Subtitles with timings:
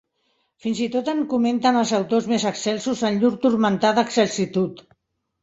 [0.63, 4.85] Fins i tot en cometen els autors més excelsos en llur turmentada excelsitud.